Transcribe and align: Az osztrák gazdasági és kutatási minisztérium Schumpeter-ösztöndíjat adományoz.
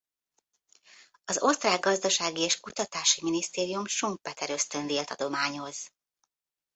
Az 1.25 1.41
osztrák 1.41 1.79
gazdasági 1.79 2.41
és 2.41 2.59
kutatási 2.59 3.19
minisztérium 3.23 3.85
Schumpeter-ösztöndíjat 3.85 5.11
adományoz. 5.11 5.91